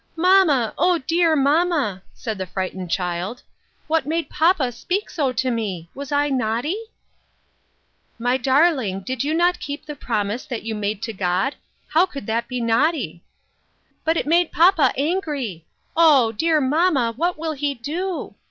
[0.29, 3.43] "Mamma, O, clear mamma!" said the frightened child,"
[3.87, 5.89] what made papa speak so to me?
[5.93, 6.75] Was I naughty?""
[8.27, 11.55] My darling, did you not keep the promise that you made to God?
[11.89, 13.21] How could that be naughty?""
[14.03, 15.65] But it made papa angry.
[15.95, 16.31] Oh!
[16.31, 18.33] dear mamma, what will he do